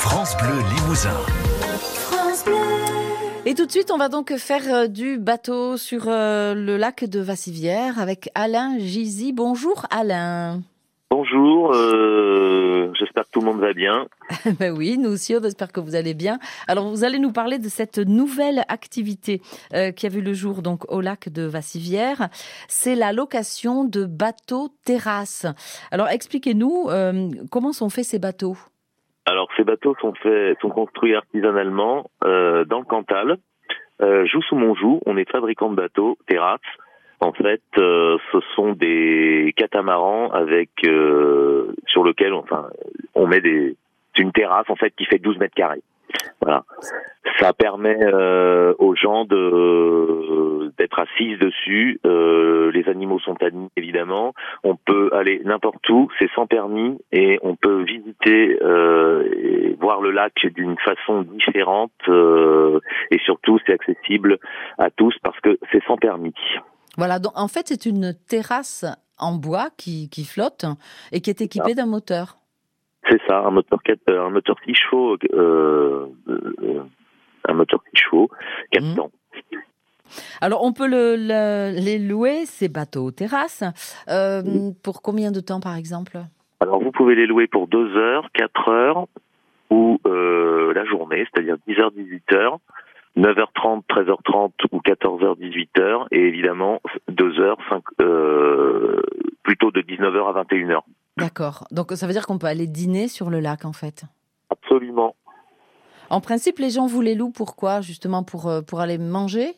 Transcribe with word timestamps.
France 0.00 0.36
Bleu 0.36 0.54
Limousin. 0.76 1.16
Et 3.44 3.54
tout 3.54 3.66
de 3.66 3.70
suite, 3.70 3.90
on 3.90 3.98
va 3.98 4.08
donc 4.08 4.36
faire 4.36 4.62
euh, 4.72 4.86
du 4.86 5.18
bateau 5.18 5.76
sur 5.76 6.04
euh, 6.06 6.54
le 6.54 6.76
lac 6.76 7.04
de 7.04 7.18
Vassivière 7.18 7.98
avec 7.98 8.30
Alain 8.36 8.78
Gizy. 8.78 9.32
Bonjour 9.32 9.86
Alain. 9.90 10.62
Bonjour, 11.10 11.72
euh, 11.74 12.92
j'espère 12.98 13.24
que 13.24 13.30
tout 13.32 13.40
le 13.40 13.46
monde 13.46 13.60
va 13.60 13.72
bien. 13.72 14.06
ben 14.60 14.76
oui, 14.76 14.98
nous 14.98 15.10
aussi, 15.10 15.34
on 15.34 15.42
espère 15.42 15.72
que 15.72 15.80
vous 15.80 15.94
allez 15.94 16.14
bien. 16.14 16.38
Alors, 16.68 16.88
vous 16.88 17.02
allez 17.02 17.18
nous 17.18 17.32
parler 17.32 17.58
de 17.58 17.68
cette 17.68 17.98
nouvelle 17.98 18.62
activité 18.68 19.42
euh, 19.74 19.90
qui 19.90 20.06
a 20.06 20.10
vu 20.10 20.20
le 20.20 20.32
jour 20.32 20.62
donc 20.62 20.84
au 20.92 21.00
lac 21.00 21.28
de 21.28 21.42
Vassivière. 21.42 22.28
C'est 22.68 22.94
la 22.94 23.12
location 23.12 23.84
de 23.84 24.04
bateaux 24.04 24.68
terrasses. 24.84 25.46
Alors, 25.90 26.08
expliquez-nous 26.08 26.86
euh, 26.88 27.30
comment 27.50 27.72
sont 27.72 27.88
faits 27.88 28.04
ces 28.04 28.18
bateaux? 28.18 28.56
Alors, 29.28 29.48
ces 29.58 29.64
bateaux 29.64 29.94
sont 30.00 30.14
faits, 30.14 30.58
sont 30.62 30.70
construits 30.70 31.14
artisanalement 31.14 32.10
euh, 32.24 32.64
dans 32.64 32.78
le 32.78 32.86
Cantal. 32.86 33.36
Euh, 34.00 34.24
joue 34.24 34.40
sous 34.40 34.54
Montjoux, 34.54 35.00
on 35.04 35.18
est 35.18 35.30
fabricant 35.30 35.68
de 35.68 35.74
bateaux 35.74 36.16
terrasses. 36.26 36.60
En 37.20 37.32
fait, 37.32 37.60
euh, 37.76 38.16
ce 38.32 38.38
sont 38.54 38.72
des 38.72 39.52
catamarans 39.54 40.30
avec 40.30 40.70
euh, 40.86 41.74
sur 41.88 42.04
lequel, 42.04 42.32
enfin, 42.32 42.70
on 43.14 43.26
met 43.26 43.42
des 43.42 43.76
une 44.16 44.32
terrasse 44.32 44.68
en 44.68 44.76
fait 44.76 44.90
qui 44.96 45.04
fait 45.04 45.18
12 45.18 45.38
mètres 45.38 45.54
carrés. 45.54 45.82
Voilà. 46.40 46.64
Ça 47.38 47.52
permet 47.52 47.98
euh, 48.00 48.74
aux 48.78 48.94
gens 48.94 49.24
de 49.24 50.72
d'être 50.76 50.98
assis 50.98 51.36
dessus. 51.36 52.00
Euh, 52.06 52.70
les 52.72 52.88
animaux 52.88 53.18
sont 53.20 53.36
admis 53.42 53.68
évidemment. 53.76 54.34
On 54.64 54.76
peut 54.76 55.10
aller 55.12 55.40
n'importe 55.44 55.88
où, 55.88 56.08
c'est 56.18 56.30
sans 56.34 56.46
permis 56.46 56.98
et 57.12 57.38
on 57.42 57.56
peut 57.56 57.82
visiter 57.82 58.58
euh, 58.62 59.28
et 59.36 59.76
voir 59.80 60.00
le 60.00 60.10
lac 60.10 60.34
d'une 60.54 60.76
façon 60.78 61.22
différente 61.22 61.92
et 63.10 63.18
surtout 63.24 63.58
c'est 63.66 63.72
accessible 63.72 64.38
à 64.78 64.90
tous 64.90 65.14
parce 65.22 65.38
que 65.40 65.58
c'est 65.72 65.82
sans 65.84 65.96
permis. 65.96 66.34
Voilà, 66.96 67.20
donc 67.20 67.32
en 67.36 67.48
fait, 67.48 67.68
c'est 67.68 67.86
une 67.86 68.12
terrasse 68.28 68.84
en 69.18 69.36
bois 69.36 69.68
qui, 69.76 70.08
qui 70.10 70.24
flotte 70.24 70.64
et 71.12 71.20
qui 71.20 71.30
est 71.30 71.40
équipée 71.40 71.74
d'un 71.74 71.86
moteur. 71.86 72.36
C'est 73.08 73.20
ça, 73.26 73.38
un 73.38 73.50
moteur 73.50 73.78
un 74.08 74.30
moteur 74.30 74.56
six 74.64 74.74
chevaux, 74.74 75.16
euh, 75.32 76.06
euh, 76.28 76.80
un 76.80 76.86
moteur 77.58 77.80
six 77.94 78.00
chevaux, 78.02 78.30
quatre 78.72 78.84
Mhm. 78.86 78.94
temps. 78.96 79.10
Alors, 80.40 80.64
on 80.64 80.72
peut 80.72 80.86
le, 80.88 81.16
le- 81.16 81.78
les 81.78 81.98
louer, 81.98 82.46
ces 82.46 82.68
bateaux 82.68 83.10
terrasses, 83.10 83.62
euh, 84.08 84.70
pour 84.82 85.02
combien 85.02 85.30
de 85.30 85.40
temps, 85.40 85.60
par 85.60 85.76
exemple? 85.76 86.18
Alors 86.60 86.82
vous 86.82 86.90
pouvez 86.90 87.14
les 87.14 87.26
louer 87.26 87.46
pour 87.46 87.68
deux 87.68 87.94
heures, 87.96 88.28
quatre 88.32 88.68
heures 88.70 89.06
ou 89.70 89.98
euh, 90.06 90.72
la 90.74 90.84
journée, 90.86 91.24
c'est-à-dire 91.30 91.56
10h, 91.68 91.90
18h, 91.94 92.56
9h30, 93.16 93.82
13h30 93.88 94.50
ou 94.72 94.78
14h, 94.80 95.36
18h 95.38 96.06
et 96.10 96.20
évidemment 96.26 96.80
deux 97.08 97.38
heures, 97.38 97.58
cinq, 97.68 97.82
euh, 98.00 99.00
plutôt 99.44 99.70
de 99.70 99.82
19h 99.82 100.28
à 100.36 100.42
21h. 100.42 100.80
D'accord. 101.16 101.66
Donc, 101.70 101.92
ça 101.92 102.06
veut 102.06 102.12
dire 102.12 102.26
qu'on 102.26 102.38
peut 102.38 102.46
aller 102.46 102.66
dîner 102.66 103.08
sur 103.08 103.28
le 103.30 103.40
lac, 103.40 103.64
en 103.64 103.72
fait? 103.72 104.04
Absolument. 104.50 105.14
En 106.10 106.20
principe, 106.20 106.58
les 106.58 106.70
gens 106.70 106.86
vous 106.86 107.00
les 107.00 107.14
louent 107.14 107.32
pourquoi 107.34 107.80
Justement 107.80 108.22
pour, 108.22 108.48
euh, 108.48 108.60
pour 108.62 108.80
aller 108.80 108.98
manger? 108.98 109.54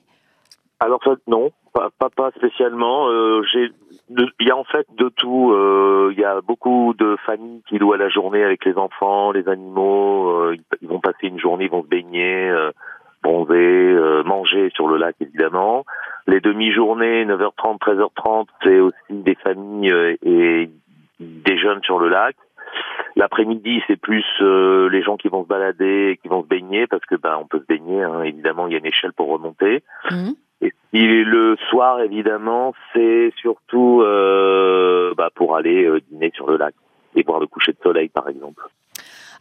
Alors 0.81 1.01
ça, 1.05 1.13
non, 1.27 1.51
pas, 1.73 1.91
pas, 2.11 2.31
spécialement. 2.37 3.09
Euh, 3.09 3.43
j'ai, 3.53 3.71
il 4.09 4.49
y 4.49 4.51
a 4.51 4.57
en 4.57 4.65
fait 4.65 4.87
de 4.97 5.09
tout. 5.11 5.53
Euh, 5.53 6.13
Il 6.13 6.19
y 6.19 6.25
a 6.25 6.41
beaucoup 6.41 6.95
de 6.99 7.17
familles 7.27 7.63
qui 7.69 7.79
louent 7.79 7.93
à 7.93 7.99
la 7.99 8.09
journée 8.09 8.43
avec 8.43 8.65
les 8.65 8.77
enfants, 8.77 9.31
les 9.31 9.47
animaux. 9.49 10.31
Euh, 10.31 10.57
ils, 10.57 10.63
ils 10.83 10.89
vont 10.89 11.01
passer 11.01 11.27
une 11.29 11.39
journée, 11.39 11.67
ils 11.67 11.71
vont 11.71 11.83
se 11.83 11.89
baigner, 11.89 12.49
euh, 12.49 12.73
bronzer, 13.23 13.55
euh, 13.55 14.23
manger 14.25 14.71
sur 14.75 14.89
le 14.89 14.97
lac 14.97 15.17
évidemment. 15.21 15.85
Les 16.27 16.41
demi-journées, 16.41 17.25
9h30, 17.27 17.79
13h30, 17.79 18.47
c'est 18.65 18.81
aussi 18.81 18.97
des 19.11 19.35
familles 19.37 19.93
euh, 19.93 20.17
et 20.23 20.71
des 21.21 21.59
jeunes 21.59 21.83
sur 21.83 21.99
le 21.99 22.09
lac. 22.09 22.37
L'après-midi, 23.17 23.83
c'est 23.87 23.97
plus 23.97 24.25
euh, 24.41 24.89
les 24.89 25.03
gens 25.03 25.17
qui 25.17 25.29
vont 25.29 25.43
se 25.43 25.49
balader, 25.49 26.11
et 26.13 26.17
qui 26.17 26.29
vont 26.29 26.43
se 26.43 26.49
baigner, 26.49 26.87
parce 26.87 27.05
que 27.07 27.17
ben 27.17 27.37
on 27.41 27.47
peut 27.47 27.61
se 27.61 27.67
baigner. 27.67 28.03
hein, 28.03 28.23
évidemment, 28.23 28.67
il 28.67 28.73
y 28.73 28.77
a 28.77 28.79
une 28.79 28.87
échelle 28.87 29.13
pour 29.13 29.29
remonter. 29.29 29.83
Mhm. 30.11 30.35
Et 30.63 30.73
puis 30.93 31.25
le 31.25 31.57
soir, 31.71 32.01
évidemment, 32.03 32.75
c'est 32.93 33.33
surtout 33.37 34.03
euh, 34.03 35.15
bah, 35.17 35.31
pour 35.35 35.57
aller 35.57 35.87
euh, 35.87 36.01
dîner 36.11 36.31
sur 36.35 36.47
le 36.47 36.59
lac 36.59 36.75
et 37.17 37.23
voir 37.23 37.41
le 37.41 37.47
coucher 37.47 37.73
de 37.73 37.79
soleil, 37.83 38.09
par 38.09 38.29
exemple. 38.29 38.63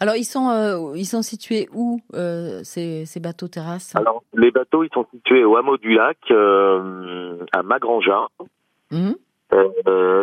Alors, 0.01 0.15
ils 0.15 0.23
sont, 0.23 0.49
euh, 0.49 0.95
ils 0.95 1.05
sont 1.05 1.21
situés 1.21 1.67
où, 1.73 1.99
euh, 2.13 2.61
ces, 2.63 3.05
ces 3.05 3.19
bateaux 3.19 3.49
terrasses? 3.49 3.93
Alors, 3.97 4.23
les 4.33 4.49
bateaux, 4.49 4.85
ils 4.85 4.89
sont 4.93 5.05
situés 5.13 5.43
au 5.43 5.57
hameau 5.57 5.75
du 5.75 5.93
lac, 5.93 6.17
euh, 6.31 7.35
à 7.51 7.63
Magranja. 7.63 8.27
Mhm. 8.91 9.15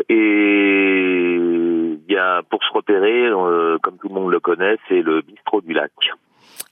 Et 0.08 0.95
se 2.62 2.72
repérer, 2.72 3.26
euh, 3.26 3.78
comme 3.82 3.96
tout 3.98 4.08
le 4.08 4.14
monde 4.14 4.30
le 4.30 4.40
connaît, 4.40 4.76
c'est 4.88 5.02
le 5.02 5.22
bistrot 5.22 5.60
du 5.60 5.72
lac. 5.72 5.92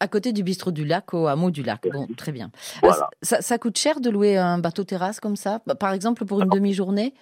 À 0.01 0.09
côté 0.09 0.33
du 0.33 0.43
bistrot 0.43 0.71
du 0.73 0.85
lac, 0.85 1.15
au 1.15 1.27
hameau 1.29 1.51
du 1.51 1.63
lac. 1.63 1.87
Bon, 1.93 2.07
très 2.17 2.33
bien. 2.33 2.51
Voilà. 2.83 2.97
Euh, 2.97 3.07
ça, 3.23 3.41
ça 3.41 3.59
coûte 3.59 3.79
cher 3.79 4.01
de 4.01 4.11
louer 4.11 4.37
un 4.37 4.59
bateau 4.59 4.85
terrasse 4.85 5.21
comme 5.21 5.37
ça? 5.37 5.61
Par 5.79 5.93
exemple, 5.93 6.25
pour 6.25 6.41
une 6.43 6.49
demi-journée? 6.49 7.13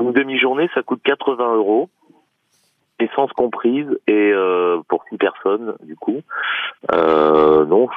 Une 0.00 0.12
demi-journée, 0.12 0.68
ça 0.74 0.82
coûte 0.82 1.00
80 1.04 1.54
euros, 1.56 1.88
essence 3.00 3.32
comprise, 3.32 3.86
et 4.06 4.12
euh, 4.32 4.80
pour 4.88 5.04
six 5.10 5.16
personnes, 5.16 5.74
du 5.82 5.96
coup. 5.96 6.20
Euh, 6.92 7.64
non, 7.64 7.88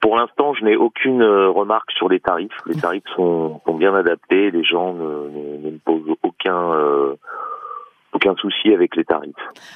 pour 0.00 0.16
l'instant, 0.16 0.54
je 0.54 0.64
n'ai 0.64 0.76
aucune 0.76 1.22
remarque 1.22 1.90
sur 1.92 2.08
les 2.08 2.20
tarifs. 2.20 2.52
Les 2.66 2.74
tarifs 2.74 3.04
sont, 3.14 3.60
sont 3.64 3.74
bien 3.74 3.94
adaptés, 3.94 4.50
les 4.50 4.64
gens 4.64 4.92
ne, 4.94 5.04
ne- 5.28 5.56
ne 5.66 5.70
me 5.72 5.78
posent 5.78 6.16
aucun 6.22 6.72
aucun 8.28 8.40
souci 8.40 8.72
avec 8.72 8.96
les 8.96 9.04
tarifs. 9.04 9.34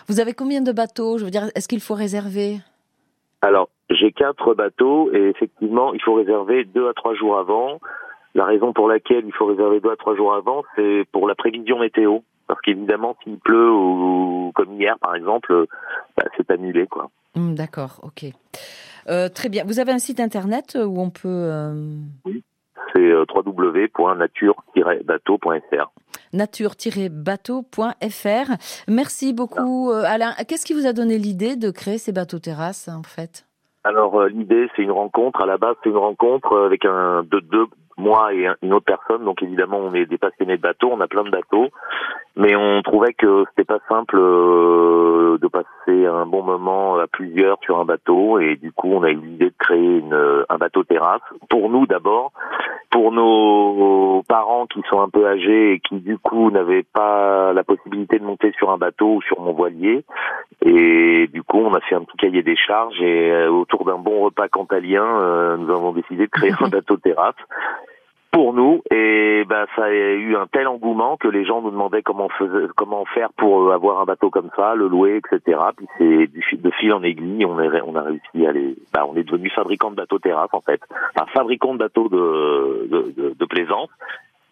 Vous 0.08 0.20
avez 0.20 0.34
combien 0.34 0.60
de 0.60 0.72
bateaux? 0.72 1.18
Je 1.18 1.24
veux 1.24 1.30
dire, 1.30 1.44
est-ce 1.54 1.68
qu'il 1.68 1.80
faut 1.80 1.94
réserver? 1.94 2.58
Alors, 3.40 3.68
j'ai 3.90 4.12
quatre 4.12 4.54
bateaux 4.54 5.12
et 5.12 5.28
effectivement, 5.28 5.92
il 5.94 6.02
faut 6.02 6.14
réserver 6.14 6.64
deux 6.64 6.88
à 6.88 6.94
trois 6.94 7.14
jours 7.14 7.38
avant. 7.38 7.80
La 8.34 8.44
raison 8.44 8.72
pour 8.72 8.88
laquelle 8.88 9.24
il 9.26 9.32
faut 9.32 9.46
réserver 9.46 9.80
deux 9.80 9.90
à 9.90 9.96
trois 9.96 10.16
jours 10.16 10.34
avant, 10.34 10.62
c'est 10.76 11.04
pour 11.12 11.28
la 11.28 11.34
prévision 11.34 11.78
météo. 11.78 12.18
Parce 12.46 12.60
qu'évidemment, 12.62 13.16
s'il 13.22 13.38
pleut 13.38 13.70
ou 13.70 14.52
comme 14.54 14.80
hier, 14.80 14.98
par 14.98 15.14
exemple, 15.14 15.66
bah, 16.16 16.24
c'est 16.36 16.50
annulé, 16.50 16.86
quoi. 16.86 17.10
Hum, 17.36 17.54
D'accord, 17.54 18.00
ok. 18.02 18.24
Euh, 19.08 19.28
très 19.28 19.48
bien. 19.48 19.64
Vous 19.64 19.80
avez 19.80 19.92
un 19.92 19.98
site 19.98 20.20
internet 20.20 20.78
où 20.80 21.00
on 21.00 21.10
peut... 21.10 21.28
euh, 21.28 21.74
C'est 22.94 23.00
euh, 23.00 23.24
www.nature-bateau.fr. 23.34 25.90
nature-bateau.fr. 26.32 28.52
Merci 28.88 29.32
beaucoup, 29.32 29.90
euh, 29.90 30.04
Alain. 30.06 30.32
Qu'est-ce 30.48 30.64
qui 30.66 30.74
vous 30.74 30.86
a 30.86 30.92
donné 30.92 31.18
l'idée 31.18 31.56
de 31.56 31.70
créer 31.70 31.98
ces 31.98 32.12
bateaux 32.12 32.38
terrasses, 32.38 32.88
en 32.88 33.02
fait? 33.02 33.44
Alors 33.84 34.20
euh, 34.20 34.28
l'idée, 34.28 34.68
c'est 34.76 34.82
une 34.82 34.92
rencontre. 34.92 35.42
À 35.42 35.46
la 35.46 35.58
base, 35.58 35.74
c'est 35.82 35.90
une 35.90 35.96
rencontre 35.96 36.52
euh, 36.52 36.66
avec 36.66 36.84
un 36.84 37.24
de 37.24 37.40
deux 37.40 37.66
moi 37.98 38.32
et 38.32 38.46
un- 38.46 38.56
une 38.62 38.72
autre 38.72 38.86
personne. 38.86 39.24
Donc 39.24 39.42
évidemment, 39.42 39.78
on 39.78 39.92
est 39.94 40.06
des 40.06 40.18
passionnés 40.18 40.56
de 40.56 40.62
bateaux, 40.62 40.88
on 40.92 41.00
a 41.00 41.08
plein 41.08 41.24
de 41.24 41.30
bateaux, 41.30 41.66
mais 42.36 42.54
on 42.56 42.80
trouvait 42.82 43.12
que 43.12 43.44
c'était 43.50 43.64
pas 43.64 43.80
simple 43.88 44.16
pour 52.92 53.10
nos 53.10 54.22
parents 54.28 54.66
qui 54.66 54.80
sont 54.88 55.00
un 55.00 55.08
peu 55.08 55.26
âgés 55.26 55.72
et 55.72 55.80
qui 55.80 55.96
du 55.96 56.18
coup 56.18 56.50
n'avaient 56.50 56.84
pas 56.84 57.52
la 57.54 57.64
possibilité 57.64 58.18
de 58.18 58.24
monter 58.24 58.52
sur 58.58 58.70
un 58.70 58.76
bateau 58.76 59.14
ou 59.16 59.22
sur 59.22 59.40
mon 59.40 59.52
voilier. 59.52 60.04
Et 60.64 61.26
du 61.32 61.42
coup, 61.42 61.58
on 61.58 61.74
a 61.74 61.80
fait 61.80 61.94
un 61.94 62.04
petit 62.04 62.18
cahier 62.18 62.42
des 62.42 62.56
charges 62.56 63.00
et 63.00 63.32
euh, 63.32 63.50
autour 63.50 63.84
d'un 63.86 63.98
bon 63.98 64.20
repas 64.20 64.48
cantalien, 64.48 65.04
euh, 65.04 65.56
nous 65.56 65.70
avons 65.70 65.92
décidé 65.92 66.26
de 66.26 66.30
créer 66.30 66.52
un 66.60 66.68
bateau 66.70 66.98
terrasse 66.98 67.34
pour 68.32 68.54
nous. 68.54 68.82
Et 68.90 69.44
ben, 69.48 69.66
ça 69.76 69.84
a 69.84 69.90
eu 69.90 70.34
un 70.36 70.46
tel 70.46 70.66
engouement 70.66 71.16
que 71.16 71.28
les 71.28 71.44
gens 71.44 71.62
nous 71.62 71.70
demandaient 71.70 72.02
comment, 72.02 72.28
faisait, 72.30 72.68
comment 72.76 73.04
faire 73.04 73.32
pour 73.34 73.68
euh, 73.68 73.74
avoir 73.74 74.00
un 74.00 74.04
bateau 74.04 74.30
comme 74.30 74.50
ça, 74.56 74.74
le 74.74 74.88
louer, 74.88 75.18
etc. 75.18 75.60
Puis 75.76 75.86
c'est 76.50 76.60
de 76.60 76.70
fil 76.70 76.92
en 76.92 77.02
aiguille, 77.02 77.44
on, 77.44 77.60
est, 77.60 77.80
on 77.82 77.94
a 77.94 78.02
réussi 78.02 78.46
à 78.46 78.52
les. 78.52 78.74
Ben, 78.92 79.04
on 79.08 79.16
est 79.16 79.24
devenu 79.24 79.50
fabricant 79.50 79.90
de 79.90 79.96
bateaux 79.96 80.18
terrasse 80.18 80.52
en 80.52 80.60
fait, 80.60 80.80
enfin 81.14 81.26
fabricant 81.32 81.74
de 81.74 81.78
bateaux 81.78 82.08
de, 82.08 82.88
de, 82.90 83.34
de 83.38 83.44
plaisance. 83.44 83.90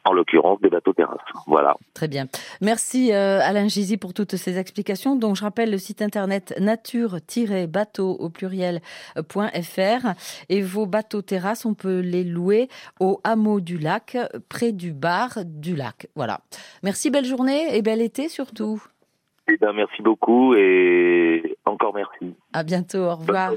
En 0.05 0.13
l'occurrence, 0.13 0.61
des 0.61 0.71
bateaux 0.71 0.93
terrasses. 0.93 1.19
Voilà. 1.47 1.77
Très 1.95 2.09
bien. 2.09 2.27
Merci 2.61 3.13
euh, 3.13 3.41
Alain 3.43 3.69
Gizy 3.69 3.99
pour 3.99 4.15
toutes 4.15 4.37
ces 4.37 4.59
explications. 4.59 5.15
Donc 5.15 5.37
je 5.37 5.43
rappelle 5.43 5.71
le 5.71 5.79
site 5.79 6.01
internet 6.01 6.55
nature-bateau 6.59 8.11
au 8.11 8.31
pluriel 8.31 8.81
euh, 9.19 9.23
.fr 9.63 10.09
et 10.49 10.63
vos 10.63 10.87
bateaux 10.87 11.23
terrasses, 11.23 11.67
on 11.67 11.75
peut 11.75 12.01
les 12.01 12.25
louer 12.25 12.69
au 12.99 13.21
hameau 13.25 13.61
du 13.61 13.79
lac, 13.79 14.17
près 14.49 14.73
du 14.73 14.93
bar 14.93 15.39
du 15.45 15.77
lac. 15.77 16.09
Voilà. 16.15 16.41
Merci, 16.83 17.11
belle 17.11 17.25
journée 17.27 17.77
et 17.77 17.83
bel 17.83 18.01
été 18.01 18.29
surtout. 18.29 18.83
Eh 19.53 19.57
ben, 19.57 19.73
merci 19.73 20.03
beaucoup 20.03 20.55
et 20.55 21.57
Encore 21.65 21.95
merci. 21.95 22.35
À 22.53 22.63
bientôt. 22.63 22.99
Au 22.99 23.17
revoir. 23.17 23.53